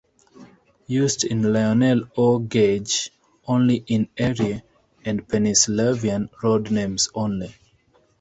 [0.87, 3.11] Used in Lionel O gauge
[3.47, 4.63] only in Erie
[5.05, 7.53] and Pennsylvania road names only.